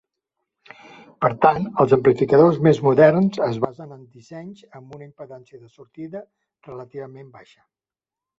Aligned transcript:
Per 1.25 1.29
tant, 1.43 1.67
els 1.83 1.93
amplificadors 1.97 2.57
més 2.67 2.79
moderns 2.87 3.37
es 3.49 3.59
basen 3.67 3.93
en 3.97 4.01
dissenys 4.15 4.65
amb 4.81 4.97
una 4.99 5.07
impedància 5.09 5.61
de 5.67 5.71
sortida 5.77 6.25
relativament 6.71 7.31
baixa. 7.39 7.61